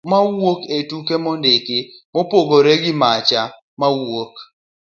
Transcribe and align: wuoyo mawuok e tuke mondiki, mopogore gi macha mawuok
wuoyo 0.03 0.11
mawuok 0.11 0.59
e 0.77 0.77
tuke 0.89 1.15
mondiki, 1.23 1.77
mopogore 2.13 2.73
gi 2.81 2.91
macha 3.01 3.41
mawuok 3.79 4.33